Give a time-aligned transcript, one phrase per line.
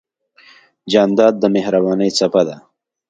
[0.91, 2.55] جانداد د مهربانۍ څپه ده.